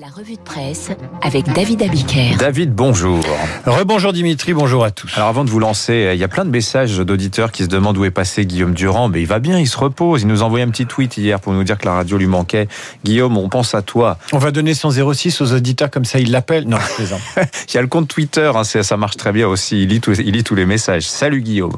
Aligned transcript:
La 0.00 0.06
revue 0.06 0.36
de 0.36 0.40
presse 0.40 0.90
avec 1.22 1.52
David 1.52 1.82
Abiker. 1.82 2.36
David, 2.38 2.72
bonjour. 2.72 3.18
Rebonjour 3.66 4.12
Dimitri, 4.12 4.52
bonjour 4.52 4.84
à 4.84 4.92
tous. 4.92 5.10
Alors 5.16 5.28
avant 5.28 5.42
de 5.42 5.50
vous 5.50 5.58
lancer, 5.58 6.12
il 6.14 6.20
y 6.20 6.22
a 6.22 6.28
plein 6.28 6.44
de 6.44 6.50
messages 6.50 6.98
d'auditeurs 6.98 7.50
qui 7.50 7.64
se 7.64 7.68
demandent 7.68 7.98
où 7.98 8.04
est 8.04 8.12
passé 8.12 8.46
Guillaume 8.46 8.74
Durand. 8.74 9.08
Mais 9.08 9.22
il 9.22 9.26
va 9.26 9.40
bien, 9.40 9.58
il 9.58 9.66
se 9.66 9.76
repose. 9.76 10.22
Il 10.22 10.28
nous 10.28 10.42
a 10.42 10.46
envoyé 10.46 10.64
un 10.64 10.68
petit 10.68 10.86
tweet 10.86 11.16
hier 11.16 11.40
pour 11.40 11.52
nous 11.52 11.64
dire 11.64 11.78
que 11.78 11.84
la 11.84 11.94
radio 11.94 12.16
lui 12.16 12.28
manquait. 12.28 12.68
Guillaume, 13.04 13.36
on 13.36 13.48
pense 13.48 13.74
à 13.74 13.82
toi. 13.82 14.18
On 14.32 14.38
va 14.38 14.52
donner 14.52 14.74
son 14.74 14.90
06 14.92 15.40
aux 15.40 15.52
auditeurs, 15.52 15.90
comme 15.90 16.04
ça 16.04 16.20
ils 16.20 16.30
l'appellent. 16.30 16.68
Non, 16.68 16.78
je 16.96 17.02
il 17.68 17.74
y 17.74 17.78
a 17.78 17.82
le 17.82 17.88
compte 17.88 18.06
Twitter, 18.06 18.52
hein, 18.54 18.62
ça 18.62 18.96
marche 18.96 19.16
très 19.16 19.32
bien 19.32 19.48
aussi. 19.48 19.82
Il 19.82 19.88
lit, 19.88 20.00
tous, 20.00 20.16
il 20.20 20.30
lit 20.30 20.44
tous 20.44 20.54
les 20.54 20.66
messages. 20.66 21.08
Salut 21.08 21.40
Guillaume. 21.40 21.74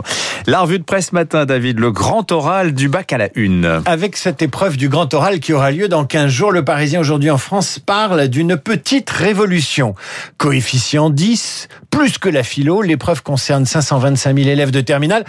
La 0.46 0.61
revue 0.61 0.79
de 0.79 0.84
presse 0.84 1.12
matin, 1.12 1.46
David, 1.46 1.79
le 1.79 1.91
grand 1.91 2.30
oral 2.32 2.75
du 2.75 2.91
bac 2.91 3.14
à 3.14 3.18
la 3.18 3.30
une. 3.34 3.80
Avec 3.87 4.18
cette 4.18 4.43
épreuve 4.43 4.77
du 4.77 4.91
grand 4.91 5.14
oral 5.14 5.41
qui 5.41 5.55
aura 5.55 5.71
lieu 5.71 5.89
dans 5.89 6.05
15 6.05 6.30
jours, 6.30 6.52
le 6.52 6.66
Parisien 6.66 7.00
aujourd'hui 7.00 7.30
en 7.30 7.39
France 7.39 7.79
parle 8.11 8.27
d'une 8.27 8.56
petite 8.56 9.08
révolution. 9.08 9.95
Coefficient 10.37 11.10
10, 11.10 11.68
plus 11.91 12.18
que 12.18 12.28
la 12.28 12.42
philo, 12.42 12.82
l'épreuve 12.82 13.23
concerne 13.23 13.66
525 13.66 14.37
000 14.37 14.48
élèves 14.48 14.73
de 14.73 14.80
terminale. 14.80 15.24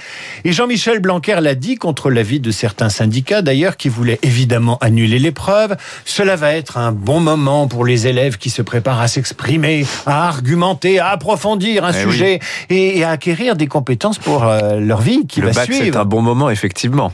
Et 0.46 0.52
Jean-Michel 0.52 1.00
Blanquer 1.00 1.38
l'a 1.42 1.54
dit 1.54 1.76
contre 1.76 2.10
l'avis 2.10 2.40
de 2.40 2.50
certains 2.50 2.90
syndicats 2.90 3.44
d'ailleurs 3.44 3.78
qui 3.78 3.90
voulaient 3.90 4.20
évidemment 4.24 4.80
annuler 4.80 5.20
l'épreuve. 5.20 5.76
Cela 6.06 6.36
va 6.36 6.54
être 6.54 6.78
un 6.78 6.92
bon 6.92 7.20
moment 7.20 7.68
pour 7.68 7.86
les 7.86 8.08
élèves 8.08 8.38
qui 8.38 8.50
se 8.50 8.64
préparent 8.64 9.02
à 9.02 9.08
s'exprimer, 9.08 9.86
à 10.08 10.28
argumenter, 10.28 11.00
à 11.00 11.10
approfondir 11.10 11.86
un 11.86 11.92
eh 11.92 12.02
sujet 12.02 12.40
et, 12.70 13.04
à 13.04 13.12
acquérir 13.12 13.56
des 13.56 13.68
compétences 13.68 14.18
pour 14.18 14.46
euh, 14.46 14.80
leur 14.80 15.02
vie 15.02 15.28
qui 15.28 15.42
le 15.42 15.48
va 15.48 15.54
bac, 15.54 15.66
suivre. 15.66 15.84
C'est 15.86 15.98
un 15.98 16.06
bon 16.06 16.22
moment 16.22 16.50
effectivement. 16.50 17.12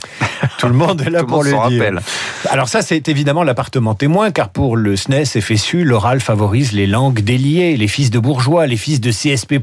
Tout 0.59 0.67
le 0.67 0.73
monde 0.73 1.01
est 1.01 1.09
là 1.09 1.23
pour 1.23 1.43
le 1.43 1.49
dire. 1.49 1.59
Rappelle. 1.59 1.99
Alors 2.49 2.69
ça, 2.69 2.81
c'est 2.81 3.09
évidemment 3.09 3.43
l'appartement 3.43 3.95
témoin, 3.95 4.31
car 4.31 4.49
pour 4.49 4.77
le 4.77 4.95
SNES 4.95 5.25
L'oral 5.73 6.21
favorise 6.21 6.71
les 6.71 6.87
langues 6.87 7.21
déliées, 7.21 7.77
les 7.77 7.87
fils 7.87 8.11
de 8.11 8.19
bourgeois, 8.19 8.67
les 8.67 8.77
fils 8.77 9.01
de 9.01 9.11
CSP++, 9.11 9.59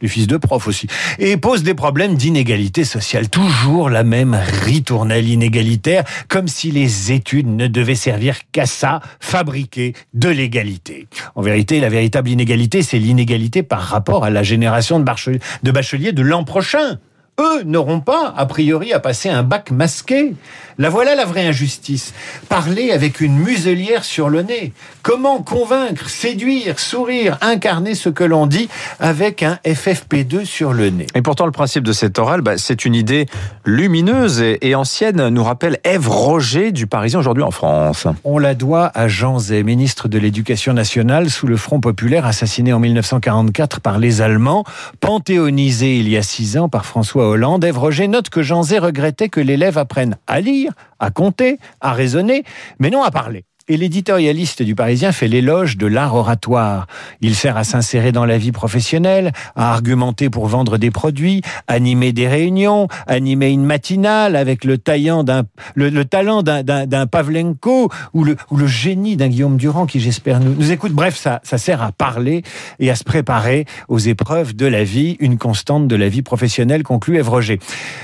les 0.00 0.08
fils 0.08 0.26
de 0.26 0.36
profs 0.36 0.66
aussi, 0.66 0.86
et 1.18 1.36
pose 1.36 1.62
des 1.62 1.74
problèmes 1.74 2.14
d'inégalité 2.14 2.84
sociale. 2.84 3.28
Toujours 3.28 3.90
la 3.90 4.02
même 4.02 4.38
ritournelle 4.62 5.28
inégalitaire, 5.28 6.04
comme 6.28 6.48
si 6.48 6.70
les 6.70 7.12
études 7.12 7.48
ne 7.48 7.66
devaient 7.66 7.94
servir 7.94 8.38
qu'à 8.50 8.66
ça, 8.66 9.00
fabriquer 9.20 9.92
de 10.14 10.28
l'égalité. 10.28 11.06
En 11.34 11.42
vérité, 11.42 11.80
la 11.80 11.90
véritable 11.90 12.30
inégalité, 12.30 12.82
c'est 12.82 12.98
l'inégalité 12.98 13.62
par 13.62 13.80
rapport 13.80 14.24
à 14.24 14.30
la 14.30 14.42
génération 14.42 14.98
de 15.00 15.70
bacheliers 15.70 16.12
de 16.12 16.22
l'an 16.22 16.44
prochain 16.44 16.98
eux 17.40 17.62
n'auront 17.64 18.00
pas, 18.00 18.32
a 18.36 18.46
priori, 18.46 18.92
à 18.92 19.00
passer 19.00 19.28
un 19.28 19.42
bac 19.42 19.70
masqué. 19.70 20.34
La 20.78 20.90
voilà 20.90 21.14
la 21.14 21.24
vraie 21.24 21.46
injustice. 21.46 22.12
Parler 22.48 22.90
avec 22.90 23.20
une 23.20 23.36
muselière 23.36 24.04
sur 24.04 24.28
le 24.28 24.42
nez. 24.42 24.72
Comment 25.02 25.42
convaincre, 25.42 26.08
séduire, 26.08 26.80
sourire, 26.80 27.38
incarner 27.40 27.94
ce 27.94 28.08
que 28.08 28.24
l'on 28.24 28.46
dit 28.46 28.68
avec 29.00 29.42
un 29.42 29.58
FFP2 29.64 30.44
sur 30.44 30.72
le 30.72 30.90
nez? 30.90 31.06
Et 31.14 31.22
pourtant, 31.22 31.46
le 31.46 31.52
principe 31.52 31.84
de 31.84 31.92
cette 31.92 32.18
oral, 32.18 32.40
bah, 32.40 32.58
c'est 32.58 32.84
une 32.84 32.94
idée 32.94 33.26
lumineuse 33.64 34.42
et, 34.42 34.74
ancienne, 34.74 35.28
nous 35.28 35.44
rappelle 35.44 35.78
Ève 35.84 36.08
Roger 36.08 36.72
du 36.72 36.86
Parisien 36.86 37.20
aujourd'hui 37.20 37.44
en 37.44 37.50
France. 37.50 38.06
On 38.24 38.38
la 38.38 38.54
doit 38.54 38.90
à 38.94 39.08
Jean 39.08 39.38
Zay, 39.38 39.62
ministre 39.62 40.08
de 40.08 40.18
l'Éducation 40.18 40.72
nationale 40.72 41.30
sous 41.30 41.46
le 41.46 41.56
Front 41.56 41.80
populaire, 41.80 42.26
assassiné 42.26 42.72
en 42.72 42.80
1944 42.80 43.80
par 43.80 43.98
les 43.98 44.22
Allemands, 44.22 44.64
panthéonisé 45.00 45.98
il 45.98 46.08
y 46.08 46.16
a 46.16 46.22
six 46.22 46.56
ans 46.56 46.68
par 46.68 46.86
François 46.86 47.28
Hollande, 47.28 47.64
Ève 47.64 47.78
Roger 47.78 48.08
note 48.08 48.30
que 48.30 48.42
Jean 48.42 48.62
Zé 48.62 48.78
regrettait 48.78 49.28
que 49.28 49.40
l'élève 49.40 49.78
apprenne 49.78 50.16
à 50.26 50.40
lire, 50.40 50.63
à 50.98 51.10
compter, 51.10 51.58
à 51.80 51.92
raisonner, 51.92 52.44
mais 52.78 52.90
non 52.90 53.02
à 53.02 53.10
parler. 53.10 53.44
Et 53.66 53.78
l'éditorialiste 53.78 54.62
du 54.62 54.74
Parisien 54.74 55.10
fait 55.10 55.26
l'éloge 55.26 55.78
de 55.78 55.86
l'art 55.86 56.14
oratoire. 56.14 56.86
Il 57.22 57.34
sert 57.34 57.56
à 57.56 57.64
s'insérer 57.64 58.12
dans 58.12 58.26
la 58.26 58.36
vie 58.36 58.52
professionnelle, 58.52 59.32
à 59.56 59.72
argumenter 59.72 60.28
pour 60.28 60.48
vendre 60.48 60.76
des 60.76 60.90
produits, 60.90 61.40
animer 61.66 62.12
des 62.12 62.28
réunions, 62.28 62.88
animer 63.06 63.48
une 63.48 63.64
matinale 63.64 64.36
avec 64.36 64.64
le, 64.64 64.76
d'un, 64.76 65.44
le, 65.76 66.04
talent 66.04 66.42
d'un, 66.42 67.06
Pavlenko 67.06 67.88
ou 68.12 68.24
le, 68.24 68.36
ou 68.50 68.58
le 68.58 68.66
génie 68.66 69.16
d'un 69.16 69.28
Guillaume 69.28 69.56
Durand 69.56 69.86
qui, 69.86 69.98
j'espère, 69.98 70.40
nous, 70.40 70.70
écoute. 70.70 70.92
Bref, 70.92 71.16
ça, 71.16 71.40
ça 71.42 71.56
sert 71.56 71.82
à 71.82 71.90
parler 71.90 72.42
et 72.80 72.90
à 72.90 72.96
se 72.96 73.04
préparer 73.04 73.64
aux 73.88 73.98
épreuves 73.98 74.54
de 74.54 74.66
la 74.66 74.84
vie, 74.84 75.16
une 75.20 75.38
constante 75.38 75.88
de 75.88 75.96
la 75.96 76.10
vie 76.10 76.20
professionnelle, 76.20 76.82
conclut 76.82 77.16
Ève. 77.16 77.30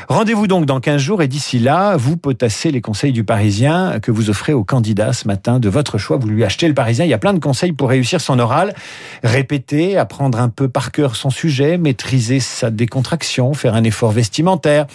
Rendez-vous 0.09 0.47
donc 0.47 0.65
dans 0.65 0.81
15 0.81 1.03
jours 1.03 1.21
et 1.21 1.29
d'ici 1.29 1.59
là, 1.59 1.99
vous 1.99 2.17
potassez 2.17 2.71
les 2.71 2.81
conseils 2.81 3.13
du 3.13 3.25
Parisien 3.25 4.01
que 4.01 4.11
vous 4.11 4.31
offrez 4.31 4.55
aux 4.55 4.65
candidats 4.65 5.13
ce 5.13 5.29
matin 5.29 5.50
de 5.59 5.69
votre 5.69 5.99
choix. 5.99 6.17
Vous 6.17 6.29
lui 6.29 6.45
achetez 6.45 6.69
le 6.69 6.75
Parisien. 6.75 7.05
Il 7.05 7.09
y 7.09 7.15
a 7.15 7.19
plein 7.19 7.33
de 7.33 7.39
conseils 7.39 7.73
pour 7.73 7.89
réussir 7.89 8.21
son 8.21 8.39
oral. 8.39 8.75
Répéter, 9.23 9.97
apprendre 9.97 10.39
un 10.39 10.49
peu 10.49 10.69
par 10.69 10.93
cœur 10.93 11.17
son 11.17 11.31
sujet, 11.31 11.79
maîtriser 11.79 12.41
sa 12.41 12.71
décontraction, 12.71 13.55
faire 13.55 13.75
un 13.75 13.85
effort 13.85 14.13
vestimentaire. 14.13 14.87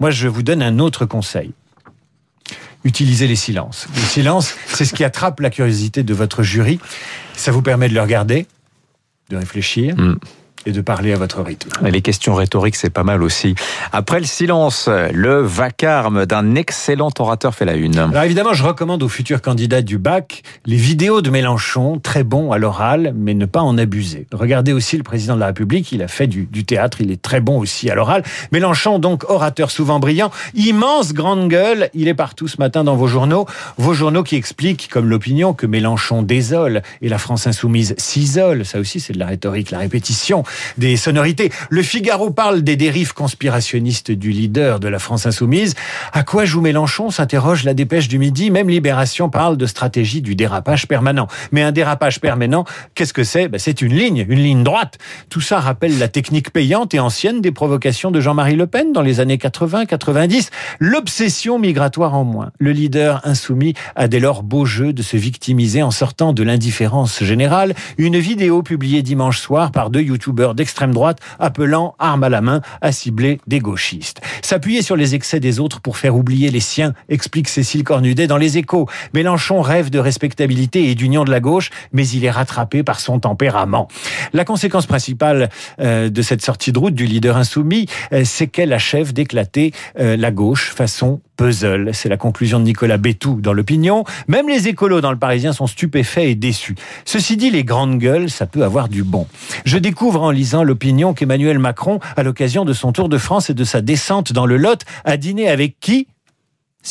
Moi, 0.00 0.10
je 0.10 0.28
vous 0.28 0.42
donne 0.42 0.62
un 0.62 0.78
autre 0.78 1.04
conseil. 1.04 1.52
Utilisez 2.84 3.26
les 3.26 3.36
silences. 3.36 3.88
Le 3.94 4.00
silence, 4.00 4.54
c'est 4.66 4.84
ce 4.84 4.94
qui 4.94 5.04
attrape 5.04 5.40
la 5.40 5.50
curiosité 5.50 6.02
de 6.04 6.14
votre 6.14 6.42
jury. 6.42 6.78
Ça 7.34 7.50
vous 7.50 7.60
permet 7.60 7.88
de 7.88 7.94
le 7.94 8.00
regarder, 8.00 8.46
de 9.30 9.36
réfléchir. 9.36 9.96
Mm 9.96 10.16
et 10.66 10.72
de 10.72 10.80
parler 10.80 11.12
à 11.12 11.16
votre 11.16 11.42
rythme. 11.42 11.70
les 11.86 12.02
questions 12.02 12.34
rhétoriques, 12.34 12.76
c'est 12.76 12.90
pas 12.90 13.04
mal 13.04 13.22
aussi. 13.22 13.54
Après 13.92 14.20
le 14.20 14.26
silence, 14.26 14.88
le 14.88 15.40
vacarme 15.40 16.26
d'un 16.26 16.54
excellent 16.54 17.10
orateur 17.18 17.54
fait 17.54 17.64
la 17.64 17.74
une. 17.74 17.98
Alors 17.98 18.22
évidemment, 18.22 18.52
je 18.52 18.64
recommande 18.64 19.02
aux 19.02 19.08
futurs 19.08 19.42
candidats 19.42 19.82
du 19.82 19.98
bac 19.98 20.42
les 20.66 20.76
vidéos 20.76 21.22
de 21.22 21.30
Mélenchon, 21.30 21.98
très 21.98 22.24
bon 22.24 22.52
à 22.52 22.58
l'oral, 22.58 23.12
mais 23.16 23.34
ne 23.34 23.46
pas 23.46 23.60
en 23.60 23.78
abuser. 23.78 24.26
Regardez 24.32 24.72
aussi 24.72 24.96
le 24.96 25.02
président 25.02 25.34
de 25.34 25.40
la 25.40 25.46
République, 25.46 25.92
il 25.92 26.02
a 26.02 26.08
fait 26.08 26.26
du, 26.26 26.46
du 26.46 26.64
théâtre, 26.64 27.00
il 27.00 27.10
est 27.10 27.22
très 27.22 27.40
bon 27.40 27.58
aussi 27.58 27.90
à 27.90 27.94
l'oral. 27.94 28.22
Mélenchon, 28.52 28.98
donc 28.98 29.28
orateur 29.30 29.70
souvent 29.70 29.98
brillant, 29.98 30.30
immense 30.54 31.12
grande 31.12 31.48
gueule, 31.48 31.90
il 31.94 32.08
est 32.08 32.14
partout 32.14 32.48
ce 32.48 32.56
matin 32.58 32.84
dans 32.84 32.96
vos 32.96 33.06
journaux, 33.06 33.46
vos 33.76 33.94
journaux 33.94 34.22
qui 34.22 34.36
expliquent, 34.36 34.88
comme 34.90 35.08
l'opinion, 35.08 35.54
que 35.54 35.66
Mélenchon 35.66 36.22
désole 36.22 36.82
et 37.02 37.08
la 37.08 37.18
France 37.18 37.46
insoumise 37.46 37.94
s'isole. 37.98 38.64
Ça 38.64 38.78
aussi, 38.78 39.00
c'est 39.00 39.12
de 39.12 39.18
la 39.18 39.26
rhétorique, 39.26 39.70
la 39.70 39.78
répétition 39.78 40.44
des 40.76 40.96
sonorités. 40.96 41.50
Le 41.70 41.82
Figaro 41.82 42.30
parle 42.30 42.62
des 42.62 42.76
dérives 42.76 43.14
conspirationnistes 43.14 44.10
du 44.10 44.30
leader 44.30 44.80
de 44.80 44.88
la 44.88 44.98
France 44.98 45.26
insoumise. 45.26 45.74
À 46.12 46.22
quoi 46.22 46.44
joue 46.44 46.60
Mélenchon 46.60 47.10
s'interroge 47.10 47.64
la 47.64 47.74
dépêche 47.74 48.08
du 48.08 48.18
midi. 48.18 48.50
Même 48.50 48.68
Libération 48.68 49.28
parle 49.30 49.56
de 49.56 49.66
stratégie 49.66 50.22
du 50.22 50.34
dérapage 50.34 50.86
permanent. 50.86 51.28
Mais 51.52 51.62
un 51.62 51.72
dérapage 51.72 52.20
permanent, 52.20 52.64
qu'est-ce 52.94 53.12
que 53.12 53.24
c'est? 53.24 53.48
Ben, 53.48 53.58
C'est 53.58 53.82
une 53.82 53.94
ligne, 53.94 54.24
une 54.28 54.40
ligne 54.40 54.62
droite. 54.62 54.98
Tout 55.30 55.40
ça 55.40 55.60
rappelle 55.60 55.98
la 55.98 56.08
technique 56.08 56.50
payante 56.50 56.94
et 56.94 57.00
ancienne 57.00 57.40
des 57.40 57.52
provocations 57.52 58.10
de 58.10 58.20
Jean-Marie 58.20 58.56
Le 58.56 58.66
Pen 58.66 58.92
dans 58.92 59.02
les 59.02 59.20
années 59.20 59.36
80-90. 59.36 60.50
L'obsession 60.78 61.58
migratoire 61.58 62.14
en 62.14 62.24
moins. 62.24 62.50
Le 62.58 62.72
leader 62.72 63.20
insoumis 63.24 63.74
a 63.96 64.08
dès 64.08 64.20
lors 64.20 64.42
beau 64.42 64.64
jeu 64.64 64.92
de 64.92 65.02
se 65.02 65.16
victimiser 65.16 65.82
en 65.82 65.90
sortant 65.90 66.32
de 66.32 66.42
l'indifférence 66.42 67.22
générale. 67.22 67.74
Une 67.98 68.18
vidéo 68.18 68.62
publiée 68.62 69.02
dimanche 69.02 69.38
soir 69.38 69.72
par 69.72 69.90
deux 69.90 70.02
youtubeurs 70.02 70.37
d'extrême 70.54 70.92
droite 70.92 71.18
appelant, 71.38 71.94
arme 71.98 72.24
à 72.24 72.28
la 72.28 72.40
main, 72.40 72.60
à 72.80 72.92
cibler 72.92 73.40
des 73.46 73.58
gauchistes. 73.58 74.20
S'appuyer 74.42 74.82
sur 74.82 74.96
les 74.96 75.14
excès 75.14 75.40
des 75.40 75.60
autres 75.60 75.80
pour 75.80 75.96
faire 75.96 76.16
oublier 76.16 76.50
les 76.50 76.60
siens, 76.60 76.94
explique 77.08 77.48
Cécile 77.48 77.84
Cornudet 77.84 78.26
dans 78.26 78.36
Les 78.36 78.58
Échos. 78.58 78.88
Mélenchon 79.14 79.60
rêve 79.60 79.90
de 79.90 79.98
respectabilité 79.98 80.90
et 80.90 80.94
d'union 80.94 81.24
de 81.24 81.30
la 81.30 81.40
gauche, 81.40 81.70
mais 81.92 82.06
il 82.08 82.24
est 82.24 82.30
rattrapé 82.30 82.82
par 82.82 83.00
son 83.00 83.20
tempérament. 83.20 83.88
La 84.32 84.44
conséquence 84.44 84.86
principale 84.86 85.50
euh, 85.80 86.08
de 86.08 86.22
cette 86.22 86.42
sortie 86.42 86.72
de 86.72 86.78
route 86.78 86.94
du 86.94 87.06
leader 87.06 87.36
insoumis, 87.36 87.86
euh, 88.12 88.22
c'est 88.24 88.46
qu'elle 88.46 88.72
achève 88.72 89.12
d'éclater 89.12 89.72
euh, 89.98 90.16
la 90.16 90.30
gauche 90.30 90.70
façon 90.70 91.20
puzzle. 91.38 91.94
C'est 91.94 92.10
la 92.10 92.18
conclusion 92.18 92.58
de 92.58 92.64
Nicolas 92.64 92.98
Bétou 92.98 93.40
dans 93.40 93.54
l'opinion. 93.54 94.04
Même 94.26 94.48
les 94.48 94.68
écolos 94.68 95.00
dans 95.00 95.12
le 95.12 95.18
Parisien 95.18 95.54
sont 95.54 95.66
stupéfaits 95.66 96.18
et 96.18 96.34
déçus. 96.34 96.74
Ceci 97.06 97.38
dit, 97.38 97.50
les 97.50 97.64
grandes 97.64 97.98
gueules, 97.98 98.28
ça 98.28 98.44
peut 98.44 98.64
avoir 98.64 98.90
du 98.90 99.04
bon. 99.04 99.26
Je 99.64 99.78
découvre 99.78 100.22
en 100.22 100.30
lisant 100.30 100.64
l'opinion 100.64 101.14
qu'Emmanuel 101.14 101.58
Macron, 101.58 102.00
à 102.16 102.22
l'occasion 102.22 102.66
de 102.66 102.74
son 102.74 102.92
tour 102.92 103.08
de 103.08 103.16
France 103.16 103.48
et 103.48 103.54
de 103.54 103.64
sa 103.64 103.80
descente 103.80 104.34
dans 104.34 104.44
le 104.44 104.58
Lot, 104.58 104.82
a 105.04 105.16
dîné 105.16 105.48
avec 105.48 105.80
qui? 105.80 106.08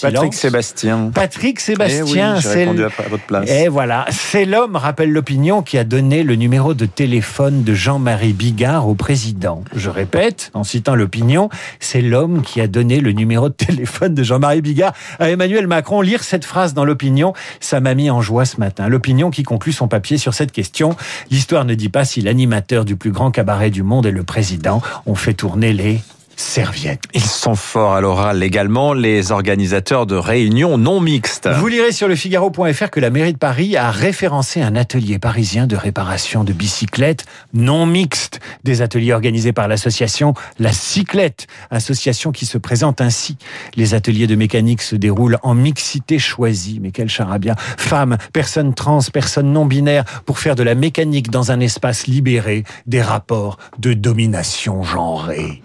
Patrick 0.01 0.33
Sébastien. 0.33 1.11
Patrick 1.13 1.59
Sébastien, 1.59 2.35
eh 2.37 2.41
c'est 2.41 2.53
répondu 2.65 2.83
à 2.83 2.89
votre 3.09 3.25
place. 3.25 3.49
Et 3.49 3.67
voilà, 3.67 4.05
c'est 4.11 4.45
l'homme, 4.45 4.75
rappelle 4.75 5.11
l'opinion, 5.11 5.63
qui 5.63 5.77
a 5.77 5.83
donné 5.83 6.23
le 6.23 6.35
numéro 6.35 6.73
de 6.73 6.85
téléphone 6.85 7.63
de 7.63 7.73
Jean-Marie 7.73 8.33
Bigard 8.33 8.87
au 8.87 8.93
président. 8.93 9.63
Je 9.75 9.89
répète, 9.89 10.51
en 10.53 10.63
citant 10.63 10.93
l'opinion, 10.93 11.49
c'est 11.79 12.01
l'homme 12.01 12.43
qui 12.43 12.61
a 12.61 12.67
donné 12.67 12.99
le 12.99 13.11
numéro 13.11 13.49
de 13.49 13.53
téléphone 13.53 14.13
de 14.13 14.23
Jean-Marie 14.23 14.61
Bigard 14.61 14.93
à 15.19 15.31
Emmanuel 15.31 15.65
Macron. 15.67 16.01
Lire 16.01 16.23
cette 16.23 16.45
phrase 16.45 16.73
dans 16.73 16.85
l'opinion, 16.85 17.33
ça 17.59 17.79
m'a 17.79 17.95
mis 17.95 18.11
en 18.11 18.21
joie 18.21 18.45
ce 18.45 18.59
matin. 18.59 18.87
L'opinion 18.89 19.31
qui 19.31 19.43
conclut 19.43 19.73
son 19.73 19.87
papier 19.87 20.17
sur 20.17 20.33
cette 20.33 20.51
question. 20.51 20.95
L'histoire 21.31 21.65
ne 21.65 21.73
dit 21.73 21.89
pas 21.89 22.05
si 22.05 22.21
l'animateur 22.21 22.85
du 22.85 22.95
plus 22.95 23.11
grand 23.11 23.31
cabaret 23.31 23.71
du 23.71 23.83
monde 23.83 24.05
est 24.05 24.11
le 24.11 24.23
président. 24.23 24.81
On 25.05 25.15
fait 25.15 25.33
tourner 25.33 25.73
les 25.73 26.01
serviette. 26.37 27.01
Ils 27.13 27.21
sont 27.21 27.55
forts 27.55 27.93
à 27.93 28.01
l'oral 28.01 28.43
également, 28.43 28.93
les 28.93 29.31
organisateurs 29.31 30.05
de 30.05 30.15
réunions 30.15 30.77
non 30.77 30.99
mixtes. 30.99 31.47
Vous 31.47 31.67
lirez 31.67 31.91
sur 31.91 32.07
le 32.07 32.15
Figaro.fr 32.15 32.89
que 32.91 32.99
la 32.99 33.09
mairie 33.09 33.33
de 33.33 33.37
Paris 33.37 33.75
a 33.75 33.91
référencé 33.91 34.61
un 34.61 34.75
atelier 34.75 35.19
parisien 35.19 35.67
de 35.67 35.75
réparation 35.75 36.43
de 36.43 36.53
bicyclettes 36.53 37.25
non 37.53 37.85
mixtes. 37.85 38.39
Des 38.63 38.81
ateliers 38.81 39.13
organisés 39.13 39.51
par 39.51 39.67
l'association 39.67 40.35
La 40.59 40.71
Cyclette, 40.71 41.47
association 41.71 42.31
qui 42.31 42.45
se 42.45 42.57
présente 42.57 43.01
ainsi. 43.01 43.37
Les 43.75 43.95
ateliers 43.95 44.27
de 44.27 44.35
mécanique 44.35 44.83
se 44.83 44.95
déroulent 44.95 45.39
en 45.41 45.55
mixité 45.55 46.19
choisie. 46.19 46.79
Mais 46.81 46.91
quel 46.91 47.09
charabia. 47.09 47.55
Femmes, 47.57 48.17
personnes 48.31 48.73
trans, 48.75 48.99
personnes 49.11 49.51
non 49.51 49.65
binaires, 49.65 50.05
pour 50.25 50.37
faire 50.37 50.55
de 50.55 50.63
la 50.63 50.75
mécanique 50.75 51.31
dans 51.31 51.51
un 51.51 51.59
espace 51.59 52.05
libéré 52.05 52.63
des 52.85 53.01
rapports 53.01 53.57
de 53.79 53.93
domination 53.93 54.83
genrée. 54.83 55.63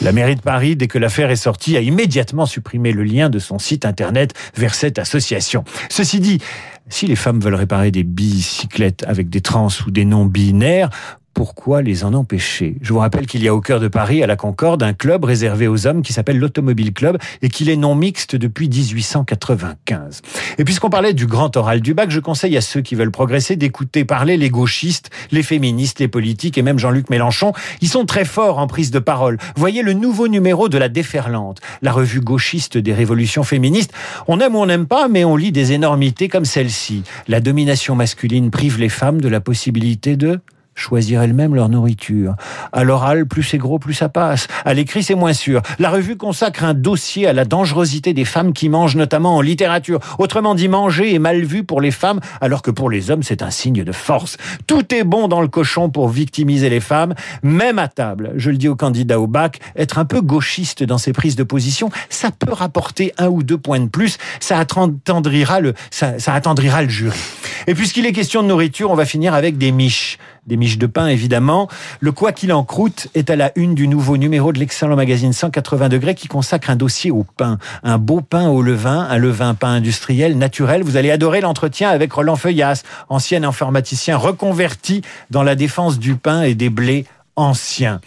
La 0.00 0.13
mairie 0.14 0.36
de 0.36 0.40
Paris, 0.40 0.76
dès 0.76 0.86
que 0.86 0.98
l'affaire 0.98 1.30
est 1.30 1.36
sortie, 1.36 1.76
a 1.76 1.80
immédiatement 1.80 2.46
supprimé 2.46 2.92
le 2.92 3.02
lien 3.02 3.28
de 3.28 3.38
son 3.38 3.58
site 3.58 3.84
internet 3.84 4.32
vers 4.56 4.74
cette 4.74 4.98
association. 4.98 5.64
Ceci 5.90 6.20
dit, 6.20 6.40
si 6.88 7.06
les 7.06 7.16
femmes 7.16 7.40
veulent 7.40 7.54
réparer 7.54 7.90
des 7.90 8.04
bicyclettes 8.04 9.04
avec 9.06 9.28
des 9.28 9.40
trans 9.40 9.68
ou 9.86 9.90
des 9.90 10.04
non-binaires, 10.04 10.90
pourquoi 11.34 11.82
les 11.82 12.04
en 12.04 12.14
empêcher 12.14 12.76
Je 12.80 12.92
vous 12.92 13.00
rappelle 13.00 13.26
qu'il 13.26 13.42
y 13.42 13.48
a 13.48 13.54
au 13.54 13.60
cœur 13.60 13.80
de 13.80 13.88
Paris, 13.88 14.22
à 14.22 14.26
la 14.26 14.36
Concorde, 14.36 14.82
un 14.82 14.92
club 14.92 15.24
réservé 15.24 15.66
aux 15.66 15.86
hommes 15.86 16.02
qui 16.02 16.12
s'appelle 16.12 16.38
l'Automobile 16.38 16.92
Club 16.92 17.18
et 17.42 17.48
qu'il 17.48 17.68
est 17.68 17.76
non 17.76 17.96
mixte 17.96 18.36
depuis 18.36 18.68
1895. 18.68 20.22
Et 20.58 20.64
puisqu'on 20.64 20.90
parlait 20.90 21.12
du 21.12 21.26
grand 21.26 21.54
oral 21.56 21.80
du 21.80 21.92
bac, 21.92 22.10
je 22.10 22.20
conseille 22.20 22.56
à 22.56 22.60
ceux 22.60 22.80
qui 22.80 22.94
veulent 22.94 23.10
progresser 23.10 23.56
d'écouter 23.56 24.04
parler 24.04 24.36
les 24.36 24.48
gauchistes, 24.48 25.10
les 25.32 25.42
féministes, 25.42 25.98
les 25.98 26.08
politiques 26.08 26.56
et 26.56 26.62
même 26.62 26.78
Jean-Luc 26.78 27.10
Mélenchon. 27.10 27.52
Ils 27.80 27.88
sont 27.88 28.06
très 28.06 28.24
forts 28.24 28.58
en 28.58 28.68
prise 28.68 28.92
de 28.92 29.00
parole. 29.00 29.38
Voyez 29.56 29.82
le 29.82 29.92
nouveau 29.92 30.28
numéro 30.28 30.68
de 30.68 30.78
la 30.78 30.88
Déferlante, 30.88 31.60
la 31.82 31.92
revue 31.92 32.20
gauchiste 32.20 32.78
des 32.78 32.94
révolutions 32.94 33.42
féministes. 33.42 33.92
On 34.28 34.38
aime 34.38 34.54
ou 34.54 34.58
on 34.58 34.66
n'aime 34.66 34.86
pas, 34.86 35.08
mais 35.08 35.24
on 35.24 35.36
lit 35.36 35.52
des 35.52 35.72
énormités 35.72 36.28
comme 36.28 36.44
celle-ci. 36.44 37.02
La 37.26 37.40
domination 37.40 37.96
masculine 37.96 38.50
prive 38.52 38.78
les 38.78 38.88
femmes 38.88 39.20
de 39.20 39.28
la 39.28 39.40
possibilité 39.40 40.16
de 40.16 40.40
choisir 40.74 41.22
elles-mêmes 41.22 41.54
leur 41.54 41.68
nourriture. 41.68 42.34
À 42.72 42.84
l'oral, 42.84 43.26
plus 43.26 43.42
c'est 43.42 43.58
gros, 43.58 43.78
plus 43.78 43.94
ça 43.94 44.08
passe. 44.08 44.48
À 44.64 44.74
l'écrit, 44.74 45.02
c'est 45.02 45.14
moins 45.14 45.32
sûr. 45.32 45.62
La 45.78 45.90
revue 45.90 46.16
consacre 46.16 46.64
un 46.64 46.74
dossier 46.74 47.26
à 47.26 47.32
la 47.32 47.44
dangerosité 47.44 48.12
des 48.12 48.24
femmes 48.24 48.52
qui 48.52 48.68
mangent 48.68 48.96
notamment 48.96 49.36
en 49.36 49.40
littérature. 49.40 50.00
Autrement 50.18 50.54
dit, 50.54 50.68
manger 50.68 51.14
est 51.14 51.18
mal 51.18 51.44
vu 51.44 51.64
pour 51.64 51.80
les 51.80 51.90
femmes, 51.90 52.20
alors 52.40 52.62
que 52.62 52.70
pour 52.70 52.90
les 52.90 53.10
hommes, 53.10 53.22
c'est 53.22 53.42
un 53.42 53.50
signe 53.50 53.84
de 53.84 53.92
force. 53.92 54.36
Tout 54.66 54.94
est 54.94 55.04
bon 55.04 55.28
dans 55.28 55.40
le 55.40 55.48
cochon 55.48 55.90
pour 55.90 56.08
victimiser 56.08 56.68
les 56.68 56.80
femmes, 56.80 57.14
même 57.42 57.78
à 57.78 57.88
table. 57.88 58.32
Je 58.36 58.50
le 58.50 58.56
dis 58.56 58.68
aux 58.68 58.76
candidats 58.76 59.20
au 59.20 59.26
bac, 59.26 59.60
être 59.76 59.98
un 59.98 60.04
peu 60.04 60.20
gauchiste 60.20 60.82
dans 60.82 60.98
ses 60.98 61.12
prises 61.12 61.36
de 61.36 61.44
position, 61.44 61.90
ça 62.08 62.30
peut 62.30 62.52
rapporter 62.52 63.12
un 63.18 63.28
ou 63.28 63.42
deux 63.42 63.58
points 63.58 63.80
de 63.80 63.88
plus. 63.88 64.18
Ça 64.40 64.58
attendrira 64.58 65.60
le, 65.60 65.74
ça, 65.90 66.18
ça 66.18 66.34
attendrira 66.34 66.82
le 66.82 66.88
jury. 66.88 67.18
Et 67.66 67.74
puisqu'il 67.74 68.06
est 68.06 68.12
question 68.12 68.42
de 68.42 68.48
nourriture, 68.48 68.90
on 68.90 68.94
va 68.94 69.04
finir 69.04 69.34
avec 69.34 69.58
des 69.58 69.72
miches. 69.72 70.18
Des 70.46 70.58
miches 70.58 70.76
de 70.76 70.86
pain, 70.86 71.06
évidemment. 71.06 71.68
Le 72.00 72.12
Quoi 72.12 72.32
qu'il 72.32 72.52
en 72.52 72.64
croûte 72.64 73.08
est 73.14 73.30
à 73.30 73.36
la 73.36 73.52
une 73.56 73.74
du 73.74 73.88
nouveau 73.88 74.18
numéro 74.18 74.52
de 74.52 74.58
l'excellent 74.58 74.94
magazine 74.94 75.32
180 75.32 75.88
degrés 75.88 76.14
qui 76.14 76.28
consacre 76.28 76.68
un 76.68 76.76
dossier 76.76 77.10
au 77.10 77.24
pain. 77.24 77.58
Un 77.82 77.96
beau 77.96 78.20
pain 78.20 78.48
au 78.48 78.60
levain, 78.60 79.06
un 79.08 79.16
levain 79.16 79.54
pain 79.54 79.70
industriel, 79.70 80.36
naturel. 80.36 80.82
Vous 80.82 80.98
allez 80.98 81.10
adorer 81.10 81.40
l'entretien 81.40 81.88
avec 81.88 82.12
Roland 82.12 82.36
Feuillas, 82.36 82.82
ancien 83.08 83.42
informaticien 83.42 84.18
reconverti 84.18 85.00
dans 85.30 85.42
la 85.42 85.54
défense 85.54 85.98
du 85.98 86.16
pain 86.16 86.42
et 86.42 86.54
des 86.54 86.68
blés 86.68 87.06
anciens. 87.36 88.00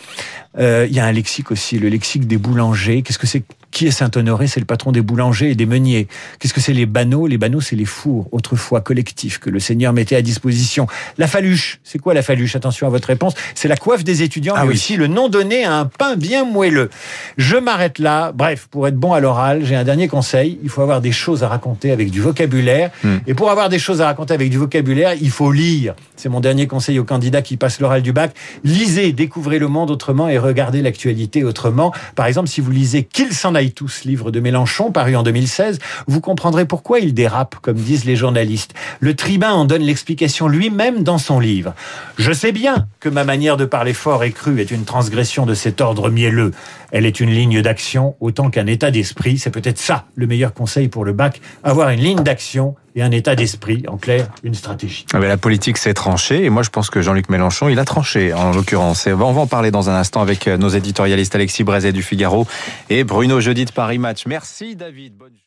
Euh, 0.60 0.88
il 0.90 0.96
y 0.96 1.00
a 1.00 1.06
un 1.06 1.12
lexique 1.12 1.52
aussi, 1.52 1.80
le 1.80 1.90
lexique 1.90 2.28
des 2.28 2.38
boulangers. 2.38 3.02
Qu'est-ce 3.02 3.20
que 3.20 3.28
c'est 3.28 3.44
qui 3.70 3.86
est 3.86 3.92
Saint-Honoré? 3.92 4.48
C'est 4.48 4.60
le 4.60 4.66
patron 4.66 4.92
des 4.92 5.02
boulangers 5.02 5.52
et 5.52 5.56
des 5.56 5.66
meuniers. 5.66 6.08
Qu'est-ce 6.40 6.54
que 6.54 6.62
c'est 6.62 6.74
les 6.74 6.86
banneaux? 6.86 7.28
Les 7.28 7.38
banneaux, 7.38 7.62
c'est 7.62 7.76
les 7.76 7.86
fours, 7.86 8.28
autrefois 8.32 8.82
collectifs, 8.82 9.40
que 9.40 9.50
le 9.50 9.60
Seigneur 9.60 9.94
mettait 9.94 10.16
à 10.16 10.22
disposition. 10.22 10.88
La 11.18 11.28
faluche, 11.28 11.80
c'est 11.84 12.00
quoi 12.00 12.14
la 12.14 12.24
faluche? 12.24 12.56
Attention 12.56 12.88
à 12.88 12.90
votre 12.90 13.08
réponse. 13.08 13.34
C'est 13.56 13.68
la 13.68 13.76
coiffe 13.76 14.04
des 14.04 14.24
étudiants, 14.24 14.54
ah 14.58 14.62
mais 14.64 14.70
oui. 14.70 14.74
aussi 14.76 14.96
le 14.96 15.08
nom 15.08 15.30
donné 15.30 15.66
à 15.66 15.76
un 15.76 15.86
pain 15.86 16.16
bien 16.16 16.46
moelleux. 16.46 16.90
Je 17.38 17.58
m'arrête 17.58 18.00
là. 18.00 18.32
Bref, 18.32 18.68
pour 18.72 18.88
être 18.88 18.96
bon 18.96 19.14
à 19.14 19.20
l'oral, 19.20 19.66
j'ai 19.66 19.76
un 19.76 19.84
dernier 19.84 20.08
conseil. 20.08 20.60
Il 20.64 20.70
faut 20.70 20.82
avoir 20.82 21.02
des 21.02 21.12
choses 21.12 21.44
à 21.44 21.48
raconter 21.48 21.92
avec 21.92 22.10
du 22.10 22.22
vocabulaire. 22.22 22.90
Hmm. 23.04 23.18
Et 23.28 23.34
pour 23.34 23.52
avoir 23.52 23.70
des 23.70 23.80
choses 23.80 24.02
à 24.02 24.06
raconter 24.06 24.34
avec 24.34 24.50
du 24.50 24.58
vocabulaire, 24.58 25.14
il 25.22 25.30
faut 25.30 25.52
lire. 25.52 25.94
C'est 26.16 26.30
mon 26.30 26.40
dernier 26.40 26.68
conseil 26.68 26.98
aux 27.00 27.04
candidats 27.04 27.42
qui 27.42 27.58
passent 27.58 27.80
l'oral 27.80 28.02
du 28.02 28.14
bac. 28.14 28.32
Lisez, 28.64 29.12
découvrez 29.12 29.60
le 29.60 29.68
monde 29.68 29.92
autrement 29.92 30.30
et 30.30 30.40
regardez 30.48 30.82
l'actualité 30.82 31.44
autrement. 31.44 31.94
Par 32.16 32.26
exemple, 32.26 32.48
si 32.48 32.62
vous 32.62 32.72
lisez 32.72 33.04
Qu'il 33.04 33.34
s'en 33.34 33.54
aille 33.54 33.72
tous, 33.72 34.04
livre 34.06 34.32
de 34.32 34.40
Mélenchon, 34.40 34.92
paru 34.92 35.16
en 35.16 35.24
2016, 35.24 35.80
vous 36.08 36.22
comprendrez 36.22 36.66
pourquoi 36.66 37.00
il 37.00 37.14
dérape, 37.14 37.56
comme 37.62 37.78
disent 37.78 38.06
les 38.06 38.16
journalistes. 38.16 38.74
Le 39.00 39.16
tribun 39.16 39.52
en 39.52 39.66
donne 39.66 39.84
l'explication 39.84 40.48
lui-même 40.48 41.04
dans 41.04 41.18
son 41.18 41.40
livre. 41.40 41.74
Je 42.18 42.32
sais 42.32 42.52
bien 42.52 42.88
que 43.00 43.10
ma 43.10 43.24
manière 43.24 43.58
de 43.58 43.66
parler 43.66 43.94
fort 43.94 44.24
et 44.24 44.32
cru 44.32 44.60
est 44.62 44.72
une 44.72 44.86
transgression 44.86 45.46
de 45.46 45.54
cet 45.54 45.82
ordre 45.82 46.10
mielleux. 46.10 46.52
Elle 46.92 47.06
est 47.06 47.20
une 47.20 47.30
ligne 47.30 47.62
d'action 47.62 48.16
autant 48.20 48.50
qu'un 48.50 48.68
état 48.68 48.92
d'esprit. 48.92 49.38
C'est 49.38 49.52
peut-être 49.52 49.78
ça 49.78 50.06
le 50.16 50.28
meilleur 50.28 50.54
conseil 50.54 50.88
pour 50.88 51.06
le 51.06 51.14
bac, 51.14 51.42
avoir 51.64 51.90
une 51.90 52.00
ligne 52.00 52.24
d'action 52.24 52.76
et 52.96 53.04
un 53.04 53.12
état 53.12 53.36
d'esprit, 53.36 53.84
en 53.88 53.98
clair, 53.98 54.28
une 54.44 54.56
stratégie. 54.56 55.06
Ah 55.14 55.20
ben 55.20 55.28
la 55.28 55.38
politique 55.38 55.78
s'est 55.78 55.94
tranchée, 55.94 56.46
et 56.46 56.50
moi 56.50 56.64
je 56.64 56.70
pense 56.70 56.90
que 56.90 57.02
Jean-Luc 57.02 57.30
Mélenchon, 57.30 57.70
il 57.70 57.78
a 57.78 57.86
tranché, 57.86 58.34
en 58.34 58.52
l'occurrence. 58.52 59.08
On 59.08 59.16
va 59.16 59.42
en 59.42 59.48
parler 59.48 59.70
dans 59.70 59.90
un 59.90 59.96
instant 59.96 60.22
avec 60.22 60.48
nos 60.48 60.70
éditorialistes 60.70 61.36
Alexis 61.36 61.64
Brézet 61.64 61.94
du 61.94 62.02
Figaro 62.02 62.48
et 62.90 63.04
Bruno 63.04 63.40
Jeudi 63.40 63.66
de 63.66 63.72
Paris 63.72 64.00
Match. 64.00 64.26
Merci 64.26 64.76
David. 64.76 65.14
Bonne 65.16 65.38